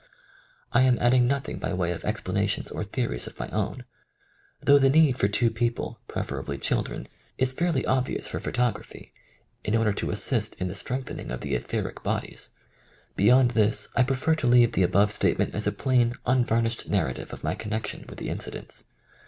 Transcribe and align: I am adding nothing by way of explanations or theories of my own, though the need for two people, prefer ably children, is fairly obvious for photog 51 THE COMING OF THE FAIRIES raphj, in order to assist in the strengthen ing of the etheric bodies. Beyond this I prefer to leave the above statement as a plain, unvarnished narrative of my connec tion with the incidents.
I 0.73 0.81
am 0.81 0.97
adding 0.99 1.27
nothing 1.27 1.59
by 1.59 1.73
way 1.75 1.91
of 1.91 2.03
explanations 2.03 2.71
or 2.71 2.83
theories 2.83 3.27
of 3.27 3.37
my 3.37 3.47
own, 3.49 3.83
though 4.59 4.79
the 4.79 4.89
need 4.89 5.19
for 5.19 5.27
two 5.27 5.51
people, 5.51 5.99
prefer 6.07 6.41
ably 6.41 6.57
children, 6.57 7.07
is 7.37 7.53
fairly 7.53 7.85
obvious 7.85 8.27
for 8.27 8.39
photog 8.39 8.73
51 8.73 8.73
THE 8.73 8.73
COMING 8.73 8.77
OF 8.77 8.85
THE 8.89 8.93
FAIRIES 8.97 9.11
raphj, 9.63 9.65
in 9.67 9.75
order 9.75 9.93
to 9.93 10.09
assist 10.09 10.55
in 10.55 10.67
the 10.69 10.73
strengthen 10.73 11.19
ing 11.19 11.29
of 11.29 11.41
the 11.41 11.53
etheric 11.53 12.01
bodies. 12.01 12.49
Beyond 13.15 13.51
this 13.51 13.89
I 13.95 14.01
prefer 14.01 14.33
to 14.33 14.47
leave 14.47 14.71
the 14.71 14.81
above 14.81 15.11
statement 15.11 15.53
as 15.53 15.67
a 15.67 15.71
plain, 15.71 16.15
unvarnished 16.25 16.89
narrative 16.89 17.31
of 17.31 17.43
my 17.43 17.53
connec 17.53 17.85
tion 17.85 18.05
with 18.09 18.17
the 18.17 18.29
incidents. 18.29 18.85